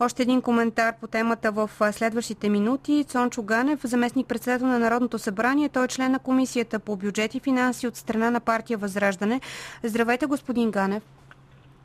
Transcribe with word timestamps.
Още 0.00 0.22
един 0.22 0.42
коментар 0.42 0.94
по 1.00 1.06
темата 1.06 1.52
в 1.52 1.70
следващите 1.92 2.48
минути. 2.48 3.04
Цончо 3.08 3.42
Ганев, 3.42 3.80
заместник 3.84 4.26
председател 4.26 4.66
на 4.66 4.78
Народното 4.78 5.18
събрание, 5.18 5.68
той 5.68 5.84
е 5.84 5.88
член 5.88 6.12
на 6.12 6.18
Комисията 6.18 6.78
по 6.78 6.96
бюджет 6.96 7.34
и 7.34 7.40
финанси 7.40 7.86
от 7.86 7.96
страна 7.96 8.30
на 8.30 8.40
партия 8.40 8.78
Възраждане. 8.78 9.40
Здравейте, 9.82 10.26
господин 10.26 10.70
Ганев. 10.70 11.02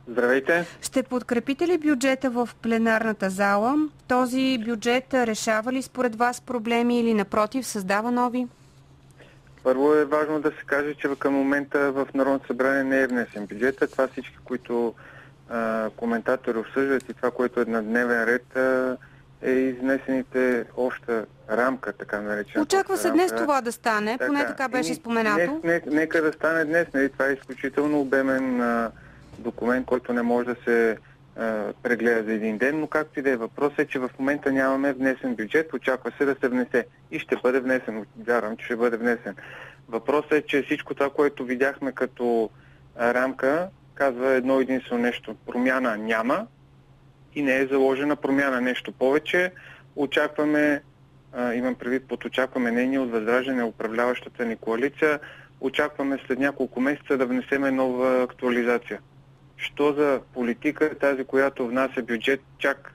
Здравейте. 0.08 0.66
Ще 0.82 1.02
подкрепите 1.02 1.66
ли 1.66 1.78
бюджета 1.78 2.30
в 2.30 2.48
пленарната 2.62 3.30
зала? 3.30 3.74
Този 4.08 4.58
бюджет 4.66 5.14
решава 5.14 5.72
ли 5.72 5.82
според 5.82 6.16
вас 6.16 6.40
проблеми 6.40 7.00
или 7.00 7.14
напротив 7.14 7.66
създава 7.66 8.10
нови? 8.10 8.46
Първо 9.62 9.94
е 9.94 10.04
важно 10.04 10.40
да 10.40 10.50
се 10.50 10.64
каже, 10.66 10.94
че 10.94 11.08
към 11.18 11.34
момента 11.34 11.92
в 11.92 12.06
Народното 12.14 12.46
събрание 12.46 12.84
не 12.84 13.00
е 13.00 13.06
внесен 13.06 13.46
бюджета. 13.46 13.88
Това 13.88 14.08
всички, 14.08 14.36
които 14.44 14.94
а, 15.50 15.90
коментатори 15.96 16.58
обсъждат 16.58 17.08
и 17.08 17.14
това, 17.14 17.30
което 17.30 17.60
е 17.60 17.64
на 17.64 17.82
дневен 17.82 18.24
ред, 18.24 18.56
а, 18.56 18.96
е 19.42 19.50
изнесените 19.50 20.64
обща 20.76 21.26
рамка, 21.50 21.92
така 21.92 22.20
наречена. 22.20 22.62
Очаква 22.62 22.96
се 22.96 23.10
днес 23.10 23.32
това 23.32 23.60
да 23.60 23.72
стане, 23.72 24.18
така, 24.18 24.26
поне 24.26 24.46
така 24.46 24.68
беше 24.68 24.94
споменато. 24.94 25.60
Не, 25.64 25.72
не, 25.72 25.82
нека 25.86 26.22
да 26.22 26.32
стане 26.32 26.64
днес. 26.64 26.86
Нали? 26.94 27.08
Това 27.08 27.26
е 27.26 27.32
изключително 27.32 28.00
обемен 28.00 28.60
а, 28.60 28.90
документ, 29.38 29.86
който 29.86 30.12
не 30.12 30.22
може 30.22 30.46
да 30.46 30.56
се 30.64 30.96
а, 31.36 31.72
прегледа 31.82 32.24
за 32.24 32.32
един 32.32 32.58
ден, 32.58 32.80
но 32.80 32.86
както 32.86 33.18
и 33.18 33.22
да 33.22 33.30
е 33.30 33.36
въпрос 33.36 33.72
е, 33.78 33.86
че 33.86 33.98
в 33.98 34.10
момента 34.18 34.52
нямаме 34.52 34.92
внесен 34.92 35.34
бюджет, 35.34 35.72
очаква 35.72 36.12
се 36.18 36.24
да 36.24 36.36
се 36.40 36.48
внесе 36.48 36.86
и 37.10 37.18
ще 37.18 37.36
бъде 37.36 37.60
внесен, 37.60 38.06
вярвам, 38.26 38.56
че 38.56 38.64
ще 38.64 38.76
бъде 38.76 38.96
внесен. 38.96 39.34
Въпросът 39.88 40.32
е, 40.32 40.42
че 40.42 40.62
всичко 40.62 40.94
това, 40.94 41.10
което 41.10 41.44
видяхме 41.44 41.92
като 41.92 42.50
рамка, 43.00 43.68
казва 44.00 44.32
едно 44.32 44.60
единствено 44.60 45.02
нещо. 45.02 45.34
Промяна 45.46 45.96
няма 45.96 46.46
и 47.34 47.42
не 47.42 47.56
е 47.56 47.66
заложена 47.66 48.16
промяна. 48.16 48.60
Нещо 48.60 48.92
повече. 48.92 49.52
Очакваме, 49.96 50.82
а, 51.32 51.54
имам 51.54 51.74
предвид 51.74 52.08
под 52.08 52.24
очакваме 52.24 52.70
не 52.70 52.86
ние 52.86 52.98
от 52.98 53.10
възраждане 53.10 53.64
управляващата 53.64 54.44
ни 54.44 54.56
коалиция, 54.56 55.20
очакваме 55.60 56.18
след 56.26 56.38
няколко 56.38 56.80
месеца 56.80 57.16
да 57.16 57.26
внесеме 57.26 57.70
нова 57.70 58.22
актуализация 58.22 59.00
що 59.60 59.92
за 59.92 60.20
политика 60.34 60.84
е 60.84 60.94
тази, 60.94 61.24
която 61.24 61.68
внася 61.68 62.02
бюджет 62.02 62.40
чак 62.58 62.94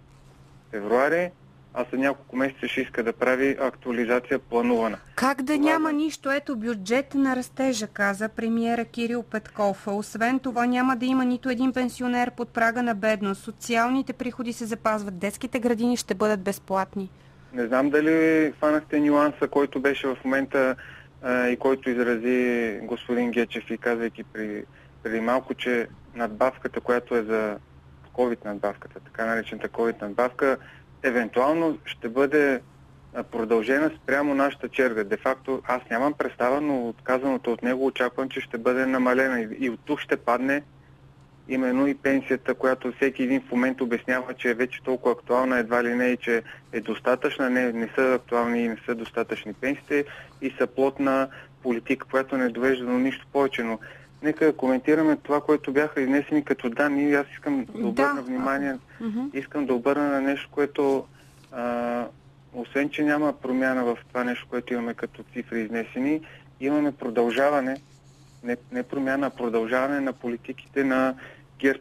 февруари, 0.72 1.32
а 1.78 1.86
след 1.90 2.00
няколко 2.00 2.36
месеца 2.36 2.68
ще 2.68 2.82
иска 2.82 3.04
да 3.04 3.14
прави 3.14 3.58
актуализация 3.62 4.40
планувана. 4.40 4.98
Как 5.16 5.42
да 5.42 5.54
това 5.54 5.66
няма 5.72 5.94
нищо? 5.94 6.32
Ето 6.32 6.56
бюджет 6.56 7.14
на 7.14 7.36
растежа, 7.36 7.88
каза 7.88 8.30
премиера 8.30 8.86
Кирил 8.86 9.24
Петков. 9.24 9.88
Освен 9.88 10.40
това 10.40 10.66
няма 10.66 10.96
да 10.96 11.06
има 11.06 11.26
нито 11.26 11.50
един 11.50 11.74
пенсионер 11.74 12.32
под 12.32 12.50
прага 12.50 12.84
на 12.84 12.96
бедност. 12.96 13.44
Социалните 13.44 14.14
приходи 14.14 14.54
се 14.54 14.66
запазват. 14.66 15.20
Детските 15.20 15.60
градини 15.60 15.98
ще 15.98 16.14
бъдат 16.14 16.42
безплатни. 16.42 17.10
Не 17.54 17.68
знам 17.68 17.90
дали 17.90 18.52
хванахте 18.58 19.00
нюанса, 19.00 19.48
който 19.48 19.80
беше 19.80 20.08
в 20.08 20.18
момента 20.26 20.76
а, 21.22 21.48
и 21.48 21.58
който 21.58 21.90
изрази 21.90 22.80
господин 22.84 23.32
Гечев 23.32 23.70
и 23.70 23.78
казвайки 23.78 24.24
при 24.24 24.64
преди 25.04 25.22
малко, 25.22 25.54
че 25.54 25.88
надбавката, 26.16 26.82
която 26.82 27.16
е 27.16 27.24
за 27.24 27.58
COVID 28.14 28.46
надбавката, 28.46 29.00
така 29.00 29.26
наречената 29.26 29.70
COVID 29.70 30.02
надбавка, 30.02 30.58
евентуално 31.04 31.78
ще 31.86 32.10
бъде 32.10 32.62
продължена 33.32 33.92
спрямо 34.04 34.36
нашата 34.36 34.70
черга. 34.70 35.04
Де 35.04 35.18
факто 35.18 35.62
аз 35.68 35.82
нямам 35.92 36.14
представа, 36.14 36.62
но 36.62 36.90
отказаното 36.90 37.54
от 37.54 37.64
него 37.64 37.86
очаквам, 37.86 38.30
че 38.30 38.42
ще 38.42 38.58
бъде 38.58 38.86
намалена 38.86 39.48
и 39.60 39.70
от 39.70 39.80
тук 39.86 40.00
ще 40.00 40.18
падне 40.18 40.64
именно 41.50 41.88
и 41.88 41.96
пенсията, 41.96 42.54
която 42.54 42.92
всеки 42.92 43.24
един 43.24 43.42
в 43.42 43.52
момент 43.52 43.82
обяснява, 43.82 44.34
че 44.34 44.50
е 44.50 44.54
вече 44.54 44.84
толкова 44.84 45.12
актуална, 45.12 45.58
едва 45.58 45.84
ли 45.84 45.96
не 45.96 46.06
и 46.06 46.18
че 46.18 46.44
е 46.74 46.82
достатъчна. 46.82 47.50
Не, 47.50 47.72
не 47.72 47.90
са 47.96 48.14
актуални 48.14 48.64
и 48.64 48.68
не 48.68 48.78
са 48.86 48.96
достатъчни 48.96 49.54
пенсиите 49.54 50.06
и 50.42 50.54
са 50.58 50.68
плотна 50.68 51.28
политика, 51.64 52.08
която 52.08 52.38
не 52.38 52.50
довежда 52.50 52.86
до 52.86 52.92
нищо 52.92 53.26
повече. 53.34 53.64
Но 53.64 53.80
нека 54.24 54.58
коментираме 54.58 55.16
това, 55.16 55.42
което 55.42 55.74
бяха 55.74 56.02
изнесени 56.02 56.44
като 56.44 56.70
данни. 56.70 57.14
Аз 57.14 57.28
искам 57.34 57.66
да 57.66 57.88
обърна 57.88 58.16
да. 58.16 58.22
внимание, 58.22 58.76
искам 59.34 59.66
да 59.66 59.74
обърна 59.74 60.10
на 60.10 60.22
нещо, 60.22 60.50
което 60.52 61.06
а, 61.52 62.06
освен, 62.54 62.90
че 62.90 63.04
няма 63.04 63.34
промяна 63.34 63.84
в 63.86 63.98
това 64.08 64.24
нещо, 64.24 64.48
което 64.50 64.74
имаме 64.74 64.94
като 64.94 65.24
цифри 65.34 65.62
изнесени, 65.62 66.22
имаме 66.60 66.92
продължаване, 66.92 67.78
не, 68.44 68.58
не 68.72 68.84
промяна, 68.84 69.28
а 69.28 69.30
продължаване 69.30 70.00
на 70.00 70.14
политиките 70.14 70.84
на 70.84 71.16
ГЕР. 71.60 71.80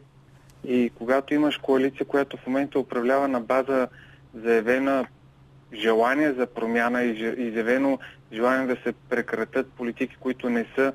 И 0.64 0.90
когато 0.98 1.34
имаш 1.34 1.56
коалиция, 1.56 2.06
която 2.06 2.36
в 2.36 2.46
момента 2.46 2.78
управлява 2.78 3.28
на 3.28 3.40
база 3.40 3.88
заявена 4.34 5.06
желание 5.72 6.32
за 6.32 6.46
промяна 6.46 7.02
и 7.02 7.34
изявено 7.36 7.98
желание 8.32 8.66
да 8.66 8.82
се 8.82 8.92
прекратят 9.08 9.72
политики, 9.72 10.16
които 10.20 10.50
не 10.50 10.66
са 10.74 10.92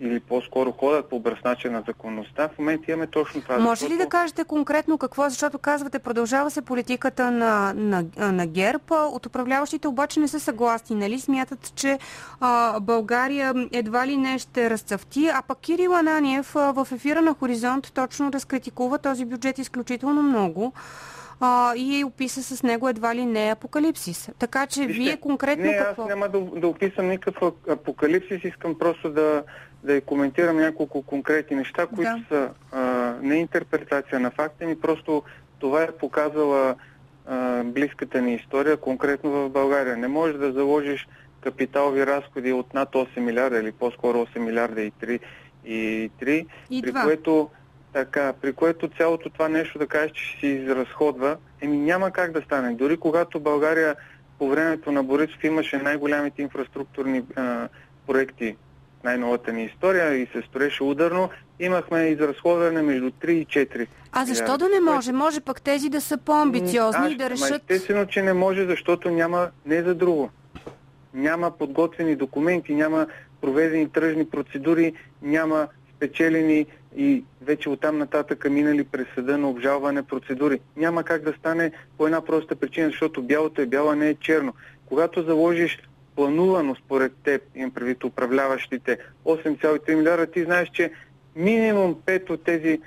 или 0.00 0.20
по-скоро 0.20 0.72
ходят 0.72 1.08
по 1.08 1.16
образ 1.16 1.38
начин 1.44 1.72
на 1.72 1.82
законността, 1.86 2.48
в 2.48 2.58
момента 2.58 2.92
имаме 2.92 3.06
точно 3.06 3.42
това. 3.42 3.58
Може 3.58 3.80
защото... 3.80 3.94
ли 3.94 3.98
да 3.98 4.08
кажете 4.08 4.44
конкретно 4.44 4.98
какво, 4.98 5.28
защото 5.28 5.58
казвате, 5.58 5.98
продължава 5.98 6.50
се 6.50 6.62
политиката 6.62 7.30
на, 7.30 7.74
на, 7.76 8.04
на 8.16 8.46
ГЕРБ, 8.46 8.94
от 8.94 9.26
управляващите 9.26 9.88
обаче 9.88 10.20
не 10.20 10.28
са 10.28 10.40
съгласни, 10.40 10.96
нали? 10.96 11.20
Смятат, 11.20 11.72
че 11.74 11.98
а, 12.40 12.80
България 12.80 13.54
едва 13.72 14.06
ли 14.06 14.16
не 14.16 14.38
ще 14.38 14.70
разцъфти, 14.70 15.30
а 15.34 15.42
пък 15.42 15.58
Кирил 15.58 15.94
Ананиев 15.94 16.56
а, 16.56 16.72
в 16.72 16.88
ефира 16.92 17.22
на 17.22 17.34
Хоризонт 17.34 17.92
точно 17.94 18.32
разкритикува 18.32 18.98
този 18.98 19.24
бюджет 19.24 19.58
изключително 19.58 20.22
много 20.22 20.72
а, 21.44 21.72
и 21.76 22.04
описа 22.04 22.42
с 22.42 22.62
него 22.62 22.88
едва 22.88 23.14
ли 23.14 23.26
не 23.26 23.50
апокалипсис. 23.50 24.30
Така 24.38 24.66
че 24.66 24.86
Вижте, 24.86 25.02
вие 25.02 25.16
конкретно 25.16 25.64
не, 25.64 25.76
какво... 25.76 26.02
аз 26.02 26.08
няма 26.08 26.28
да, 26.28 26.40
да 26.40 26.68
описам 26.68 27.08
никакъв 27.08 27.52
апокалипсис, 27.68 28.44
искам 28.44 28.78
просто 28.78 29.10
да, 29.10 29.42
да 29.82 30.00
коментирам 30.00 30.56
няколко 30.56 31.02
конкретни 31.02 31.56
неща, 31.56 31.86
които 31.86 32.10
да. 32.10 32.24
са 32.28 32.50
а, 32.72 33.14
не 33.22 33.34
интерпретация 33.34 34.20
на 34.20 34.30
факта 34.30 34.66
ми, 34.66 34.80
просто 34.80 35.22
това 35.58 35.82
е 35.82 35.90
показала 35.90 36.74
а, 37.26 37.64
близката 37.64 38.22
ни 38.22 38.34
история, 38.34 38.76
конкретно 38.76 39.30
в 39.30 39.50
България. 39.50 39.96
Не 39.96 40.08
можеш 40.08 40.36
да 40.36 40.52
заложиш 40.52 41.08
капиталови 41.40 42.06
разходи 42.06 42.52
от 42.52 42.74
над 42.74 42.92
8 42.92 43.20
милиарда 43.20 43.58
или 43.58 43.72
по-скоро 43.72 44.18
8 44.18 44.38
милиарда 44.38 44.82
и 44.82 44.92
3, 44.92 45.20
и 45.64 46.10
3 46.22 46.46
и 46.70 46.82
при, 46.82 46.92
което, 46.92 47.50
така, 47.94 48.32
при 48.32 48.52
което 48.52 48.88
цялото 48.88 49.30
това 49.30 49.48
нещо 49.48 49.78
да 49.78 49.86
кажеш, 49.86 50.12
че 50.12 50.24
ще 50.24 50.40
се 50.40 50.46
изразходва, 50.46 51.36
еми 51.60 51.76
няма 51.76 52.10
как 52.10 52.32
да 52.32 52.42
стане. 52.42 52.74
Дори 52.74 52.96
когато 52.96 53.40
България 53.40 53.96
по 54.38 54.48
времето 54.48 54.92
на 54.92 55.02
Борисов 55.02 55.44
имаше 55.44 55.78
най-голямите 55.78 56.42
инфраструктурни 56.42 57.22
а, 57.36 57.68
проекти 58.06 58.56
най-новата 59.04 59.52
ни 59.52 59.64
история 59.64 60.14
и 60.14 60.26
се 60.26 60.42
строеше 60.48 60.82
ударно, 60.82 61.30
имахме 61.60 62.02
изразходване 62.02 62.82
между 62.82 63.10
3 63.10 63.30
и 63.30 63.46
4. 63.46 63.86
А 64.12 64.24
защо 64.24 64.58
да 64.58 64.68
не 64.68 64.80
може? 64.80 65.12
Може 65.12 65.40
пък 65.40 65.62
тези 65.62 65.88
да 65.88 66.00
са 66.00 66.18
по-амбициозни 66.18 67.12
и 67.12 67.16
да 67.16 67.30
решат... 67.30 67.62
Естествено, 67.70 68.06
че 68.06 68.22
не 68.22 68.32
може, 68.32 68.66
защото 68.66 69.10
няма 69.10 69.48
не 69.66 69.82
за 69.82 69.94
друго. 69.94 70.30
Няма 71.14 71.50
подготвени 71.50 72.16
документи, 72.16 72.74
няма 72.74 73.06
проведени 73.40 73.88
тръжни 73.88 74.26
процедури, 74.26 74.92
няма 75.22 75.68
спечелени 75.96 76.66
и 76.96 77.24
вече 77.42 77.68
оттам 77.68 77.98
нататък 77.98 78.50
минали 78.50 78.84
през 78.84 79.06
съда 79.14 79.38
на 79.38 79.50
обжалване 79.50 80.02
процедури. 80.02 80.60
Няма 80.76 81.04
как 81.04 81.22
да 81.22 81.32
стане 81.32 81.72
по 81.98 82.06
една 82.06 82.20
проста 82.20 82.56
причина, 82.56 82.88
защото 82.88 83.22
бялото 83.22 83.60
е 83.60 83.66
бяло, 83.66 83.94
не 83.94 84.08
е 84.08 84.14
черно. 84.14 84.54
Когато 84.86 85.22
заложиш 85.22 85.78
планувано 86.16 86.74
според 86.74 87.12
теб, 87.24 87.42
имам 87.54 87.70
предвид 87.70 88.04
управляващите, 88.04 88.98
8,3 89.24 89.94
милиарда, 89.94 90.26
ти 90.26 90.44
знаеш, 90.44 90.70
че 90.70 90.90
минимум 91.36 91.94
5 92.06 92.30
от 92.30 92.44
тези 92.44 92.80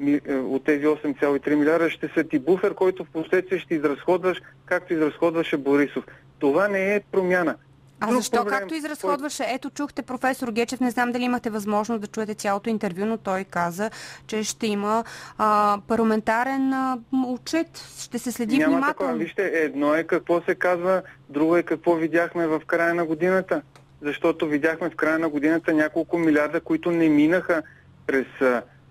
е, 0.00 0.34
от 0.34 0.64
тези 0.64 0.86
8,3 0.86 1.54
милиарда 1.54 1.90
ще 1.90 2.08
са 2.08 2.24
ти 2.24 2.38
буфер, 2.38 2.74
който 2.74 3.04
в 3.04 3.10
последствие 3.12 3.58
ще 3.58 3.74
изразходваш, 3.74 4.42
както 4.66 4.92
изразходваше 4.92 5.56
Борисов. 5.56 6.04
Това 6.38 6.68
не 6.68 6.94
е 6.94 7.00
промяна. 7.00 7.56
А 8.00 8.12
защо 8.12 8.36
проблем, 8.36 8.58
както 8.58 8.74
изразходваше? 8.74 9.44
Ето 9.48 9.70
чухте 9.70 10.02
професор 10.02 10.48
Гечев, 10.48 10.80
не 10.80 10.90
знам 10.90 11.12
дали 11.12 11.22
имахте 11.24 11.50
възможност 11.50 12.00
да 12.00 12.06
чуете 12.06 12.34
цялото 12.34 12.70
интервю, 12.70 13.04
но 13.04 13.18
той 13.18 13.44
каза, 13.44 13.90
че 14.26 14.44
ще 14.44 14.66
има 14.66 15.04
а, 15.38 15.78
парламентарен 15.88 16.72
а, 16.72 16.98
отчет, 17.26 17.84
ще 18.00 18.18
се 18.18 18.32
следи 18.32 18.58
Няма 18.58 18.72
внимателно. 18.72 19.12
Такова. 19.12 19.24
Вижте, 19.24 19.42
едно 19.54 19.94
е 19.94 20.04
какво 20.04 20.42
се 20.42 20.54
казва, 20.54 21.02
друго 21.28 21.56
е 21.56 21.62
какво 21.62 21.94
видяхме 21.94 22.46
в 22.46 22.60
края 22.66 22.94
на 22.94 23.04
годината. 23.04 23.62
Защото 24.02 24.46
видяхме 24.46 24.90
в 24.90 24.96
края 24.96 25.18
на 25.18 25.28
годината 25.28 25.72
няколко 25.74 26.18
милиарда, 26.18 26.60
които 26.60 26.90
не 26.90 27.08
минаха 27.08 27.62
през 28.06 28.26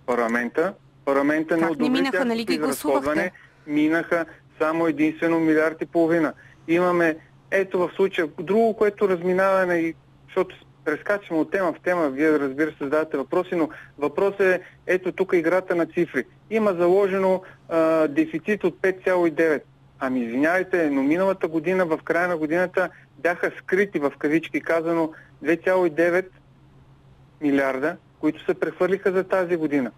парламента. 0.05 0.73
Парламента 1.05 1.57
не, 1.57 1.69
не 1.79 1.89
минаха, 1.89 2.25
нали 2.25 2.45
ги 2.45 2.57
гласувахте? 2.57 3.31
Минаха 3.67 4.25
само 4.59 4.87
единствено 4.87 5.39
милиард 5.39 5.81
и 5.81 5.85
половина. 5.85 6.33
Имаме 6.67 7.17
ето 7.53 7.79
в 7.79 7.91
случая 7.95 8.27
друго, 8.39 8.73
което 8.73 9.09
разминаване, 9.09 9.93
защото 10.27 10.55
прескачаме 10.85 11.39
от 11.39 11.51
тема 11.51 11.73
в 11.73 11.79
тема, 11.83 12.09
вие 12.09 12.39
разбира 12.39 12.71
се 12.71 12.83
задавате 12.83 13.17
въпроси, 13.17 13.55
но 13.55 13.69
въпросът 13.97 14.41
е, 14.41 14.61
ето 14.87 15.11
тук 15.11 15.33
играта 15.33 15.75
на 15.75 15.85
цифри. 15.85 16.25
Има 16.49 16.73
заложено 16.73 17.41
а, 17.69 18.07
дефицит 18.07 18.63
от 18.63 18.77
5,9. 18.81 19.61
Ами 19.99 20.19
извинявайте, 20.19 20.89
но 20.89 21.03
миналата 21.03 21.47
година, 21.47 21.85
в 21.85 21.99
края 22.03 22.27
на 22.27 22.37
годината, 22.37 22.89
бяха 23.17 23.51
скрити 23.57 23.99
в 23.99 24.11
кавички 24.17 24.61
казано 24.61 25.11
2,9 25.43 26.25
милиарда, 27.41 27.97
които 28.19 28.45
се 28.45 28.53
прехвърлиха 28.53 29.11
за 29.11 29.23
тази 29.23 29.55
година. 29.55 29.91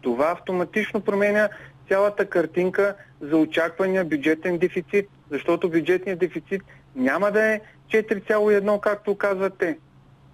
Това 0.00 0.30
автоматично 0.30 1.00
променя 1.00 1.48
цялата 1.88 2.26
картинка 2.26 2.94
за 3.20 3.36
очаквания 3.36 4.04
бюджетен 4.04 4.58
дефицит, 4.58 5.08
защото 5.30 5.70
бюджетният 5.70 6.18
дефицит 6.18 6.62
няма 6.96 7.32
да 7.32 7.54
е 7.54 7.60
4,1, 7.90 8.80
както 8.80 9.14
казвате. 9.14 9.78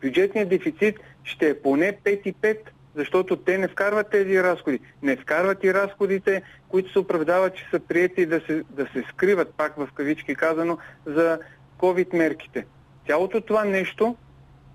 Бюджетният 0.03 0.49
дефицит 0.49 0.99
ще 1.25 1.49
е 1.49 1.61
поне 1.61 1.99
5,5, 2.05 2.59
защото 2.95 3.37
те 3.37 3.59
не 3.59 3.69
вкарват 3.69 4.11
тези 4.11 4.43
разходи. 4.43 4.81
Не 5.03 5.17
вкарват 5.17 5.65
и 5.65 5.75
разходите, 5.75 6.43
които 6.69 6.93
се 6.93 6.99
оправдават, 6.99 7.57
че 7.57 7.67
са 7.71 7.81
приети 7.81 8.27
да 8.27 8.41
се, 8.47 8.63
да 8.71 8.87
се 8.93 9.05
скриват, 9.09 9.55
пак 9.57 9.77
в 9.77 9.89
кавички 9.95 10.35
казано, 10.35 10.79
за 11.07 11.39
COVID 11.79 12.17
мерките. 12.17 12.67
Цялото 13.07 13.41
това 13.41 13.65
нещо 13.65 14.17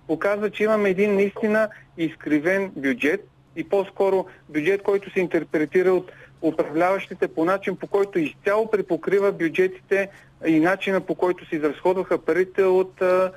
показва, 0.08 0.50
че 0.50 0.64
имаме 0.64 0.90
един 0.90 1.16
наистина 1.16 1.70
изкривен 1.98 2.72
бюджет 2.76 3.28
и 3.56 3.70
по-скоро 3.70 4.26
бюджет, 4.50 4.84
който 4.84 5.12
се 5.12 5.20
интерпретира 5.20 5.94
от 5.94 6.12
управляващите 6.48 7.28
по 7.28 7.46
начин, 7.46 7.76
по 7.76 7.88
който 7.88 8.20
изцяло 8.20 8.72
припокрива 8.72 9.32
бюджетите 9.32 10.10
и 10.46 10.60
начина 10.60 11.02
по 11.02 11.16
който 11.16 11.50
се 11.50 11.56
изразходваха 11.56 12.18
парите 12.18 12.64
от 12.64 13.02
а, 13.02 13.32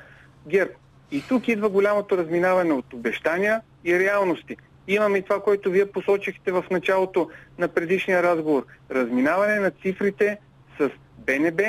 ГЕРБ. 0.47 0.73
И 1.11 1.23
тук 1.29 1.49
идва 1.49 1.69
голямото 1.69 2.19
разминаване 2.19 2.73
от 2.73 2.93
обещания 2.93 3.61
и 3.85 3.99
реалности. 3.99 4.57
Имаме 4.89 5.19
и 5.19 5.23
това, 5.23 5.43
което 5.43 5.71
вие 5.71 5.87
посочихте 5.87 6.53
в 6.53 6.65
началото 6.71 7.31
на 7.59 7.69
предишния 7.69 8.23
разговор. 8.23 8.67
Разминаване 8.91 9.61
на 9.61 9.71
цифрите 9.71 10.39
с 10.79 10.91
БНБ 11.19 11.63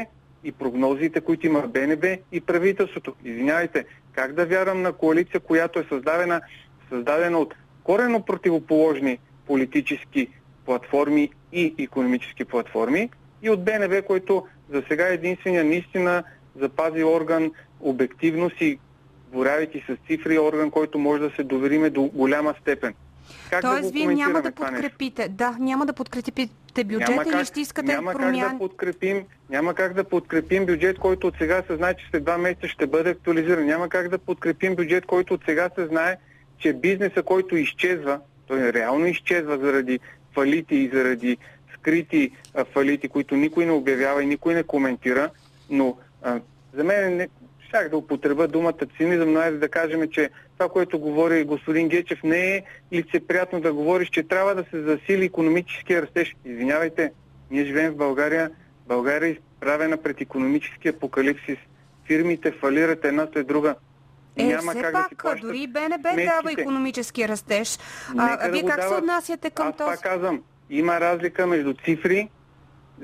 и 0.44 0.52
прогнозите, 0.52 1.22
които 1.22 1.48
има 1.48 1.62
БНБ 1.62 2.18
и 2.32 2.42
правителството. 2.42 3.16
Извинявайте, 3.26 3.86
как 4.12 4.34
да 4.34 4.46
вярвам 4.46 4.82
на 4.82 4.94
коалиция, 4.94 5.40
която 5.40 5.80
е 5.80 5.86
създадена, 5.90 6.42
създадена 6.90 7.40
от 7.40 7.56
корено 7.84 8.22
противоположни 8.26 9.20
политически 9.48 10.28
платформи 10.70 11.30
и 11.52 11.76
економически 11.80 12.46
платформи 12.46 13.10
и 13.42 13.50
от 13.50 13.64
БНБ, 13.64 14.02
който 14.02 14.48
за 14.74 14.84
сега 14.88 15.10
е 15.10 15.14
единствения 15.14 15.64
наистина 15.64 16.24
запази 16.56 17.04
орган 17.04 17.52
обективност 17.80 18.62
и 18.62 18.80
боравайки 19.32 19.84
с 19.90 19.98
цифри 20.08 20.40
орган, 20.40 20.72
който 20.72 21.00
може 21.00 21.22
да 21.22 21.32
се 21.36 21.44
довериме 21.44 21.90
до 21.90 22.02
голяма 22.02 22.56
степен. 22.62 22.94
Как 23.50 23.62
Тоест, 23.62 23.84
да 23.84 23.92
вие 23.92 24.08
няма 24.08 24.42
да 24.42 24.52
подкрепите, 24.52 25.30
да, 25.30 25.58
няма 25.60 25.86
да 25.86 25.94
подкрепите 25.94 26.84
бюджета 26.84 27.24
или 27.36 27.46
ще 27.46 27.62
искате 27.62 27.94
няма 27.94 28.12
промяна? 28.12 28.42
Как 28.42 28.52
да 28.52 28.60
подкрепим, 28.60 29.26
няма 29.50 29.74
как 29.74 29.94
да 29.94 30.04
подкрепим 30.04 30.66
бюджет, 30.66 31.00
който 31.00 31.28
от 31.28 31.36
сега 31.38 31.64
се 31.68 31.76
знае, 31.76 31.94
че 31.94 32.08
след 32.12 32.24
два 32.24 32.38
месеца 32.38 32.68
ще 32.68 32.88
бъде 32.88 33.10
актуализиран. 33.10 33.66
Няма 33.66 33.90
как 33.90 34.10
да 34.10 34.18
подкрепим 34.18 34.76
бюджет, 34.76 35.06
който 35.06 35.34
от 35.34 35.42
сега 35.46 35.70
се 35.76 35.86
знае, 35.86 36.18
че 36.60 36.74
бизнеса, 36.74 37.24
който 37.24 37.58
изчезва, 37.58 38.20
той 38.48 38.74
реално 38.74 39.06
изчезва 39.06 39.58
заради 39.58 40.00
фалити 40.40 40.76
и 40.76 40.90
заради 40.94 41.38
скрити 41.74 42.32
а, 42.54 42.66
фалити, 42.66 43.08
които 43.08 43.36
никой 43.36 43.66
не 43.66 43.72
обявява 43.72 44.24
и 44.24 44.26
никой 44.26 44.54
не 44.54 44.64
коментира, 44.64 45.30
но 45.70 45.98
а, 46.22 46.40
за 46.74 46.84
мен 46.84 47.18
не, 47.18 47.28
щях 47.68 47.90
да 47.90 47.98
употреба 47.98 48.48
думата 48.48 48.86
цинизъм, 48.98 49.34
но 49.34 49.42
е 49.42 49.52
да 49.52 49.70
кажем, 49.70 50.10
че 50.12 50.30
това, 50.58 50.70
което 50.70 51.00
говори 51.00 51.44
господин 51.44 51.88
Гечев, 51.88 52.24
не 52.24 52.56
е 52.56 52.64
лицеприятно 52.94 53.62
да 53.62 53.74
говориш, 53.74 54.10
че 54.10 54.24
трябва 54.24 54.56
да 54.56 54.64
се 54.72 54.82
засили 54.82 55.26
економическия 55.26 56.02
растеж. 56.02 56.36
Извинявайте, 56.46 57.12
ние 57.52 57.66
живеем 57.66 57.92
в 57.94 57.98
България. 57.98 58.52
България 58.88 59.28
е 59.28 59.32
изправена 59.32 59.98
пред 59.98 60.22
економически 60.22 60.88
апокалипсис. 60.88 61.58
Фирмите 62.08 62.52
фалират 62.52 63.06
една 63.06 63.28
след 63.34 63.48
друга. 63.48 63.76
Е, 64.40 64.44
Няма 64.44 64.72
все 64.72 64.82
как 64.82 64.94
пак, 64.94 65.24
да 65.24 65.36
си 65.36 65.42
дори 65.42 65.68
БНБ 65.68 66.10
сметките. 66.12 66.26
дава 66.26 66.52
економически 66.52 67.28
растеж. 67.28 67.80
А, 68.18 68.38
а 68.42 68.50
вие 68.50 68.64
да 68.64 68.70
как 68.70 68.84
се 68.84 68.94
отнасяте 68.94 69.50
към 69.50 69.68
Аз 69.68 69.78
този? 69.78 69.92
Аз 69.92 70.02
казвам, 70.02 70.44
има 70.70 71.00
разлика 71.00 71.48
между 71.48 71.74
цифри, 71.86 72.30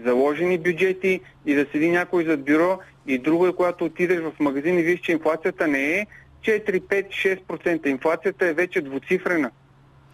заложени 0.04 0.58
бюджети 0.58 1.22
и 1.46 1.56
да 1.56 1.66
седи 1.72 1.92
някой 1.92 2.26
зад 2.26 2.44
бюро 2.44 2.80
и 3.08 3.18
друго 3.18 3.48
е, 3.48 3.56
когато 3.56 3.86
отидеш 3.86 4.20
в 4.20 4.32
магазин 4.40 4.80
и 4.80 4.84
виж, 4.84 5.00
че 5.00 5.12
инфлацията 5.12 5.68
не 5.68 6.00
е 6.00 6.08
4, 6.42 6.82
5, 6.82 7.46
6%. 7.48 7.88
Инфлацията 7.88 8.46
е 8.46 8.54
вече 8.54 8.82
двуцифрена. 8.82 9.52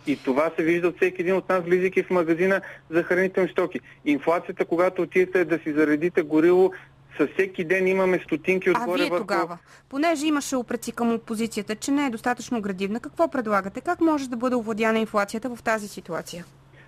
И 0.08 0.24
това 0.24 0.52
се 0.58 0.64
вижда 0.64 0.88
от 0.88 0.96
всеки 0.96 1.22
един 1.22 1.36
от 1.36 1.50
нас, 1.50 1.64
влизайки 1.64 2.04
в 2.04 2.10
магазина 2.10 2.62
за 2.90 3.04
хранителни 3.04 3.50
стоки. 3.50 3.80
Инфлацията, 4.06 4.66
когато 4.66 5.02
отидете 5.02 5.46
да 5.46 5.60
си 5.60 5.74
заредите 5.74 6.22
горило, 6.22 6.72
със 7.18 7.30
всеки 7.34 7.64
ден 7.64 7.88
имаме 7.88 8.20
стотинки 8.26 8.70
отгоре 8.70 9.02
А 9.02 9.04
вие 9.04 9.10
върху... 9.10 9.24
тогава, 9.24 9.58
понеже 9.90 10.26
имаше 10.26 10.56
упреци 10.56 10.92
към 10.92 11.14
опозицията, 11.14 11.76
че 11.76 11.92
не 11.92 12.06
е 12.06 12.10
достатъчно 12.10 12.62
градивна, 12.62 13.00
какво 13.00 13.28
предлагате? 13.28 13.82
Как 13.82 14.02
може 14.02 14.30
да 14.30 14.38
бъде 14.38 14.56
овладяна 14.56 15.00
инфлацията 15.00 15.56
в 15.56 15.64
тази 15.64 15.88
ситуация? 15.88 16.46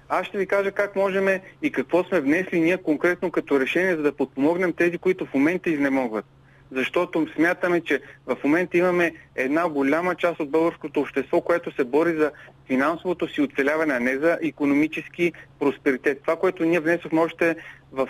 Аз 0.10 0.28
ще 0.28 0.38
ви 0.38 0.48
кажа 0.48 0.72
как 0.72 0.96
можем 0.96 1.28
и 1.62 1.72
какво 1.72 2.04
сме 2.04 2.22
внесли 2.22 2.60
ние 2.60 2.78
конкретно 2.78 3.32
като 3.32 3.60
решение, 3.60 3.96
за 3.96 4.02
да 4.02 4.12
подпомогнем 4.16 4.74
тези, 4.74 4.98
които 4.98 5.26
в 5.26 5.34
момента 5.34 5.70
изнемогват. 5.70 6.26
Защото 6.72 7.28
смятаме, 7.36 7.82
че 7.82 8.02
в 8.26 8.38
момента 8.44 8.78
имаме 8.78 9.14
една 9.36 9.70
голяма 9.70 10.16
част 10.16 10.40
от 10.40 10.52
българското 10.52 11.00
общество, 11.00 11.42
което 11.42 11.76
се 11.76 11.84
бори 11.84 12.18
за 12.18 12.32
финансовото 12.68 13.28
си 13.28 13.42
оцеляване, 13.42 13.94
а 13.94 14.00
не 14.00 14.18
за 14.18 14.38
економически 14.42 15.34
просперитет. 15.60 16.22
Това, 16.22 16.36
което 16.36 16.66
ние 16.66 16.80
внесохме 16.80 17.22
още 17.22 17.56
в 17.92 18.10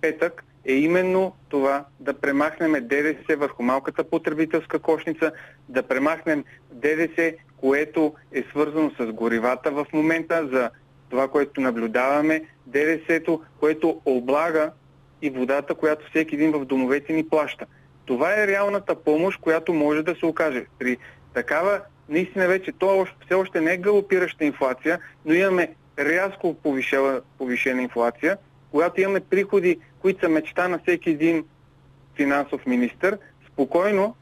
петък, 0.00 0.44
е 0.64 0.72
именно 0.72 1.32
това 1.48 1.84
да 2.00 2.14
премахнем 2.14 2.72
ДДС 2.72 3.36
върху 3.36 3.62
малката 3.62 4.04
потребителска 4.04 4.78
кошница, 4.78 5.32
да 5.68 5.82
премахнем 5.82 6.44
ДДС, 6.72 7.32
което 7.56 8.14
е 8.32 8.44
свързано 8.50 8.90
с 9.00 9.06
горивата 9.06 9.70
в 9.70 9.86
момента 9.92 10.48
за 10.52 10.70
това, 11.10 11.28
което 11.28 11.60
наблюдаваме, 11.60 12.44
ДДС-то, 12.66 13.42
което 13.60 14.00
облага 14.04 14.70
и 15.22 15.30
водата, 15.30 15.74
която 15.74 16.06
всеки 16.10 16.34
един 16.34 16.52
в 16.52 16.64
домовете 16.64 17.12
ни 17.12 17.28
плаща. 17.28 17.66
Това 18.04 18.42
е 18.42 18.46
реалната 18.46 18.94
помощ, 18.94 19.40
която 19.40 19.72
може 19.72 20.02
да 20.02 20.14
се 20.14 20.26
окаже. 20.26 20.66
При 20.78 20.96
такава, 21.34 21.80
наистина 22.08 22.46
вече, 22.46 22.72
то 22.72 23.06
все 23.24 23.34
още 23.34 23.60
не 23.60 23.72
е 23.72 23.76
галопираща 23.76 24.44
инфлация, 24.44 24.98
но 25.24 25.34
имаме 25.34 25.74
рязко 25.98 26.54
повишена, 26.54 27.20
повишена 27.38 27.82
инфлация, 27.82 28.36
когато 28.74 29.00
имаме 29.00 29.20
приходи, 29.20 29.78
които 30.00 30.20
са 30.20 30.28
мечта 30.28 30.68
на 30.68 30.78
всеки 30.78 31.10
един 31.10 31.44
финансов 32.16 32.66
министр, 32.66 33.18
спокойно, 33.52 34.16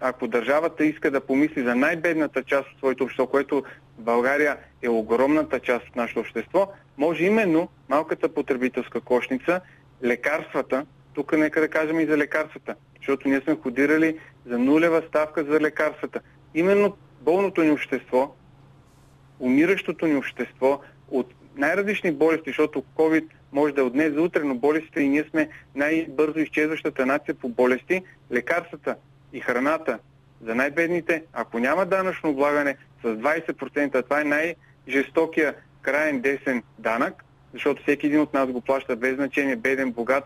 ако 0.00 0.26
държавата 0.26 0.84
иска 0.84 1.10
да 1.10 1.20
помисли 1.20 1.62
за 1.62 1.74
най-бедната 1.74 2.42
част 2.42 2.68
от 2.72 2.78
своето 2.78 3.04
общество, 3.04 3.26
което 3.26 3.64
България 3.98 4.56
е 4.82 4.88
огромната 4.88 5.60
част 5.60 5.88
от 5.88 5.96
нашето 5.96 6.20
общество, 6.20 6.72
може 6.98 7.24
именно 7.24 7.68
малката 7.88 8.34
потребителска 8.34 9.00
кошница, 9.00 9.60
лекарствата, 10.04 10.86
тук 11.14 11.32
нека 11.32 11.60
да 11.60 11.68
кажем 11.68 12.00
и 12.00 12.06
за 12.06 12.16
лекарствата, 12.16 12.74
защото 12.98 13.28
ние 13.28 13.40
сме 13.40 13.56
ходирали 13.62 14.18
за 14.46 14.58
нулева 14.58 15.02
ставка 15.08 15.44
за 15.44 15.60
лекарствата. 15.60 16.20
Именно 16.54 16.96
болното 17.20 17.62
ни 17.62 17.70
общество, 17.70 18.34
умиращото 19.40 20.06
ни 20.06 20.16
общество 20.16 20.80
от 21.10 21.34
най-различни 21.56 22.12
болести, 22.12 22.50
защото 22.50 22.84
COVID 22.96 23.24
може 23.52 23.74
да 23.74 23.80
е 23.80 23.84
от 23.84 23.92
днес 23.92 24.14
за 24.14 24.22
утре, 24.22 24.44
но 24.44 24.54
болестите 24.54 25.00
и 25.00 25.08
ние 25.08 25.24
сме 25.30 25.48
най-бързо 25.74 26.38
изчезващата 26.38 27.06
нация 27.06 27.34
по 27.34 27.48
болести, 27.48 28.02
лекарствата 28.32 28.96
и 29.32 29.40
храната 29.40 29.98
за 30.42 30.54
най-бедните, 30.54 31.22
ако 31.32 31.58
няма 31.58 31.86
данъчно 31.86 32.30
облагане 32.30 32.76
с 33.02 33.06
20%, 33.06 34.04
това 34.04 34.20
е 34.20 34.24
най-жестокия 34.24 35.54
крайен 35.82 36.20
десен 36.20 36.62
данък, 36.78 37.24
защото 37.52 37.82
всеки 37.82 38.06
един 38.06 38.20
от 38.20 38.34
нас 38.34 38.50
го 38.50 38.60
плаща 38.60 38.96
без 38.96 39.14
значение, 39.14 39.56
беден, 39.56 39.92
богат 39.92 40.24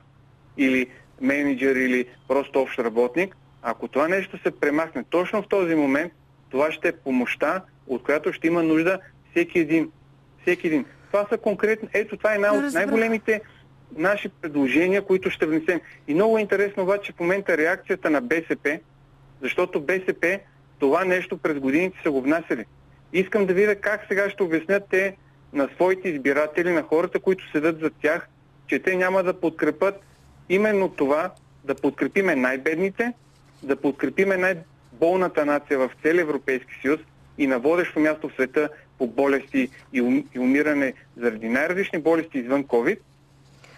или 0.56 0.86
менеджер 1.20 1.76
или 1.76 2.06
просто 2.28 2.60
общ 2.60 2.78
работник. 2.78 3.36
Ако 3.62 3.88
това 3.88 4.08
нещо 4.08 4.38
се 4.38 4.60
премахне 4.60 5.04
точно 5.10 5.42
в 5.42 5.48
този 5.48 5.74
момент, 5.74 6.12
това 6.50 6.72
ще 6.72 6.88
е 6.88 6.96
помощта, 6.96 7.62
от 7.86 8.02
която 8.02 8.32
ще 8.32 8.46
има 8.46 8.62
нужда 8.62 8.98
всеки 9.30 9.58
един. 9.58 9.90
Всеки 10.42 10.66
един. 10.66 10.84
Това 11.14 11.26
са 11.28 11.38
конкретни. 11.38 11.88
Ето, 11.92 12.16
това 12.16 12.32
е 12.32 12.34
една 12.34 12.54
от 12.54 12.72
най-големите 12.72 13.40
наши 13.96 14.28
предложения, 14.28 15.02
които 15.02 15.30
ще 15.30 15.46
внесем. 15.46 15.80
И 16.08 16.14
много 16.14 16.38
интересно 16.38 16.82
обаче 16.82 17.12
в 17.12 17.20
момента 17.20 17.56
реакцията 17.56 18.10
на 18.10 18.20
БСП, 18.20 18.78
защото 19.42 19.80
БСП 19.80 20.38
това 20.78 21.04
нещо 21.04 21.38
през 21.38 21.58
годините 21.58 21.98
са 22.02 22.10
го 22.10 22.20
внасяли. 22.20 22.64
Искам 23.12 23.46
да 23.46 23.54
видя 23.54 23.76
как 23.76 24.04
сега 24.08 24.30
ще 24.30 24.42
обяснят 24.42 24.82
те 24.90 25.16
на 25.52 25.68
своите 25.74 26.08
избиратели, 26.08 26.72
на 26.72 26.82
хората, 26.82 27.20
които 27.20 27.50
седат 27.50 27.80
зад 27.80 27.92
тях, 28.02 28.28
че 28.66 28.78
те 28.78 28.96
няма 28.96 29.22
да 29.22 29.40
подкрепят 29.40 30.00
именно 30.48 30.88
това, 30.88 31.30
да 31.64 31.74
подкрепиме 31.74 32.36
най-бедните, 32.36 33.12
да 33.62 33.76
подкрепиме 33.76 34.36
най- 34.36 34.58
болната 34.92 35.46
нация 35.46 35.78
в 35.78 35.90
цели 36.02 36.20
Европейски 36.20 36.72
съюз 36.82 37.00
и 37.38 37.46
на 37.46 37.58
водещо 37.58 38.00
място 38.00 38.28
в 38.28 38.32
света 38.32 38.68
по 38.98 39.06
болести 39.06 39.68
и, 39.92 40.24
и 40.34 40.38
умиране 40.38 40.92
заради 41.16 41.48
най-различни 41.48 41.98
болести 41.98 42.38
извън 42.38 42.64
COVID, 42.64 42.98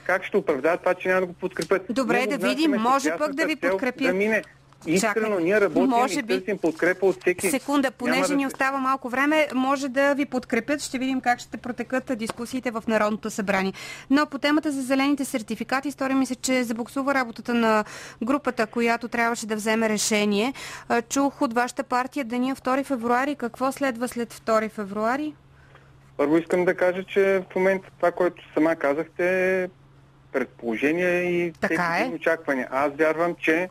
как 0.05 0.25
ще 0.25 0.37
оправдаят 0.37 0.81
това, 0.81 0.95
че 0.95 1.09
няма 1.09 1.21
да 1.21 1.27
го 1.27 1.33
подкрепят? 1.33 1.83
Добре, 1.91 2.27
да 2.27 2.49
видим, 2.49 2.71
може 2.71 3.17
пък 3.19 3.33
да 3.33 3.47
ви 3.47 3.57
подкрепят. 3.57 4.07
Да 4.07 4.13
мине 4.13 4.43
Искрено, 4.87 5.39
ние 5.39 5.61
работим 5.61 5.91
може 5.91 6.23
би... 6.23 6.35
и 6.35 6.39
търсим 6.39 6.59
подкрепа 6.59 7.07
от 7.07 7.21
всеки. 7.21 7.51
Секунда, 7.51 7.91
понеже 7.91 8.29
да... 8.29 8.37
ни 8.37 8.47
остава 8.47 8.79
малко 8.79 9.09
време, 9.09 9.49
може 9.55 9.89
да 9.89 10.15
ви 10.15 10.25
подкрепят. 10.25 10.81
Ще 10.81 10.99
видим 10.99 11.21
как 11.21 11.39
ще 11.39 11.57
протекат 11.57 12.19
дискусиите 12.19 12.71
в 12.71 12.85
Народното 12.89 13.31
събрание. 13.31 13.73
Но 14.11 14.27
по 14.27 14.39
темата 14.39 14.73
за 14.73 14.83
зелените 14.83 15.25
сертификати, 15.25 15.91
стори 15.91 16.15
ми 16.15 16.27
се, 16.27 16.35
че 16.35 16.65
забуксува 16.65 17.15
работата 17.15 17.55
на 17.55 17.85
групата, 18.23 18.67
която 18.67 19.09
трябваше 19.09 19.47
да 19.47 19.57
вземе 19.57 19.89
решение. 19.89 20.53
Чух 21.09 21.43
от 21.43 21.55
вашата 21.55 21.83
партия 21.83 22.25
деня 22.25 22.57
2 22.57 22.85
февруари. 22.85 23.35
Какво 23.35 23.73
следва 23.73 24.09
след 24.09 24.35
2 24.35 24.71
февруари? 24.71 25.35
Първо 26.17 26.37
искам 26.37 26.65
да 26.65 26.75
кажа, 26.75 27.05
че 27.05 27.45
в 27.51 27.57
момента 27.57 27.89
това, 27.97 28.13
което 28.13 28.43
сама 28.55 28.77
казахте, 28.77 29.63
е 29.63 29.69
предположение 30.33 31.23
и 31.23 31.53
така 31.61 31.97
е. 32.01 32.15
очаквания. 32.15 32.69
Аз 32.71 32.93
вярвам, 32.99 33.35
че 33.41 33.69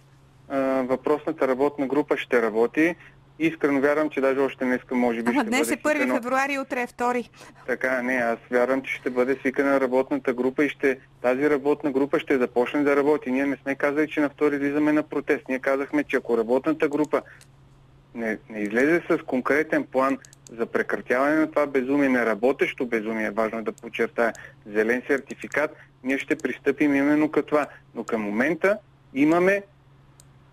въпросната 0.83 1.47
работна 1.47 1.87
група 1.87 2.17
ще 2.17 2.41
работи. 2.41 2.95
Искрено 3.39 3.81
вярвам, 3.81 4.09
че 4.09 4.21
даже 4.21 4.39
още 4.39 4.65
днес 4.65 4.81
може 4.91 5.23
би 5.23 5.29
Ама 5.29 5.41
ще 5.41 5.49
днес 5.49 5.67
бъде 5.67 5.73
е 5.73 5.77
1 5.77 5.97
свикано... 5.97 6.15
февруари, 6.15 6.59
утре 6.59 6.81
е 6.81 6.87
2. 6.87 7.29
Така, 7.67 8.01
не, 8.01 8.13
аз 8.13 8.37
вярвам, 8.51 8.81
че 8.81 8.93
ще 8.93 9.09
бъде 9.09 9.35
свикана 9.35 9.81
работната 9.81 10.33
група 10.33 10.65
и 10.65 10.69
ще, 10.69 10.97
тази 11.21 11.49
работна 11.49 11.91
група 11.91 12.19
ще 12.19 12.37
започне 12.37 12.83
да 12.83 12.95
работи. 12.95 13.31
Ние 13.31 13.45
не 13.45 13.57
сме 13.57 13.75
казали, 13.75 14.07
че 14.07 14.19
на 14.19 14.29
втори 14.29 14.55
излизаме 14.55 14.93
на 14.93 15.03
протест. 15.03 15.49
Ние 15.49 15.59
казахме, 15.59 16.03
че 16.03 16.17
ако 16.17 16.37
работната 16.37 16.87
група 16.87 17.21
не, 18.15 18.37
не 18.49 18.59
излезе 18.59 19.01
с 19.09 19.17
конкретен 19.25 19.83
план 19.83 20.17
за 20.57 20.65
прекратяване 20.65 21.35
на 21.35 21.51
това 21.51 21.67
безумие, 21.67 22.09
не 22.09 22.25
работещо 22.25 22.85
безумие, 22.85 23.31
важно 23.31 23.63
да 23.63 23.71
подчертая, 23.71 24.33
зелен 24.65 25.01
сертификат, 25.07 25.75
ние 26.03 26.17
ще 26.17 26.35
пристъпим 26.35 26.95
именно 26.95 27.31
като 27.31 27.47
това. 27.47 27.67
Но 27.95 28.03
към 28.03 28.21
момента 28.21 28.77
имаме 29.13 29.63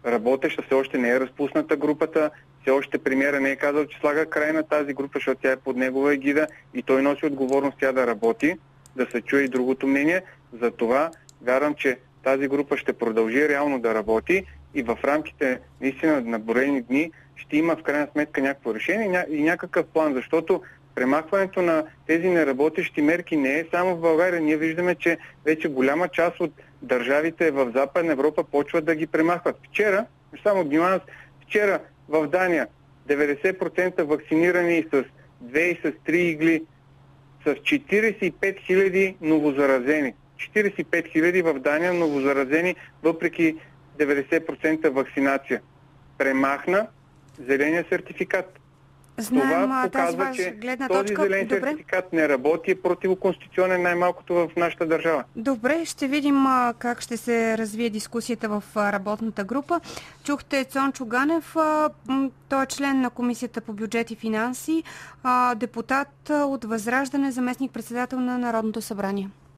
работеща, 0.06 0.62
все 0.62 0.74
още 0.74 0.98
не 0.98 1.08
е 1.08 1.20
разпусната 1.20 1.76
групата, 1.76 2.30
все 2.62 2.70
още 2.70 2.98
премиера 2.98 3.40
не 3.40 3.50
е 3.50 3.56
казал, 3.56 3.86
че 3.86 3.98
слага 3.98 4.26
край 4.26 4.52
на 4.52 4.62
тази 4.62 4.94
група, 4.94 5.12
защото 5.14 5.40
тя 5.42 5.52
е 5.52 5.56
под 5.56 5.76
негова 5.76 6.14
егида 6.14 6.46
и 6.74 6.82
той 6.82 7.02
носи 7.02 7.26
отговорност 7.26 7.76
тя 7.80 7.92
да 7.92 8.06
работи, 8.06 8.56
да 8.96 9.06
се 9.10 9.20
чуе 9.20 9.40
и 9.40 9.48
другото 9.48 9.86
мнение. 9.86 10.22
Затова 10.60 11.10
вярвам, 11.42 11.74
че 11.74 11.98
тази 12.22 12.48
група 12.48 12.76
ще 12.76 12.92
продължи 12.92 13.48
реално 13.48 13.80
да 13.80 13.94
работи 13.94 14.46
и 14.74 14.82
в 14.82 14.98
рамките 15.04 15.60
наистина 15.80 16.20
на 16.20 16.38
броени 16.38 16.82
дни 16.82 17.10
ще 17.36 17.56
има 17.56 17.76
в 17.76 17.82
крайна 17.82 18.08
сметка 18.12 18.40
някакво 18.40 18.74
решение 18.74 19.26
и 19.30 19.42
някакъв 19.42 19.86
план, 19.86 20.14
защото 20.14 20.62
премахването 20.94 21.62
на 21.62 21.84
тези 22.06 22.28
неработещи 22.28 23.02
мерки 23.02 23.36
не 23.36 23.58
е 23.58 23.66
само 23.70 23.96
в 23.96 24.00
България. 24.00 24.40
Ние 24.40 24.56
виждаме, 24.56 24.94
че 24.94 25.18
вече 25.44 25.68
голяма 25.68 26.08
част 26.08 26.40
от 26.40 26.52
държавите 26.82 27.50
в 27.50 27.72
Западна 27.74 28.12
Европа 28.12 28.44
почват 28.44 28.84
да 28.84 28.94
ги 28.94 29.06
премахват. 29.06 29.56
Вчера, 29.68 30.06
само 30.42 30.64
нюанс, 30.64 31.02
вчера 31.40 31.80
в 32.08 32.26
Дания 32.26 32.66
90% 33.08 34.02
вакцинирани 34.02 34.82
с 34.92 35.04
2 35.44 35.58
и 35.58 35.80
с 35.82 35.92
3 36.10 36.12
игли, 36.12 36.64
с 37.44 37.48
45 37.48 38.32
000 38.40 39.14
новозаразени. 39.20 40.14
45 40.54 40.86
000 41.16 41.52
в 41.52 41.58
Дания 41.58 41.92
новозаразени, 41.92 42.76
въпреки 43.02 43.56
90% 43.98 44.88
вакцинация. 44.88 45.60
Премахна 46.18 46.86
зеления 47.38 47.84
сертификат. 47.88 48.58
Знаем, 49.18 49.62
Това 49.62 49.82
показва, 49.82 50.24
тази 50.24 50.42
че 50.42 50.50
гледна 50.50 50.88
този 50.88 51.00
точка... 51.00 51.22
зелен 51.22 51.46
Добре. 51.46 51.60
сертификат 51.60 52.12
не 52.12 52.28
работи, 52.28 52.70
е 52.70 52.74
противоконституционен 52.74 53.82
най-малкото 53.82 54.34
в 54.34 54.48
нашата 54.56 54.86
държава. 54.86 55.24
Добре, 55.36 55.84
ще 55.84 56.08
видим 56.08 56.46
а, 56.46 56.74
как 56.78 57.00
ще 57.00 57.16
се 57.16 57.58
развие 57.58 57.90
дискусията 57.90 58.48
в 58.48 58.62
а, 58.74 58.92
работната 58.92 59.44
група. 59.44 59.80
Чухте 60.24 60.64
Цончо 60.64 61.04
Ганев, 61.04 61.56
а, 61.56 61.90
той 62.48 62.62
е 62.62 62.66
член 62.66 63.00
на 63.00 63.10
Комисията 63.10 63.60
по 63.60 63.72
бюджет 63.72 64.10
и 64.10 64.16
финанси, 64.16 64.82
депутат 65.56 66.30
от 66.30 66.64
Възраждане, 66.64 67.30
заместник 67.30 67.72
председател 67.72 68.20
на 68.20 68.38
Народното 68.38 68.80
събрание. 68.80 69.28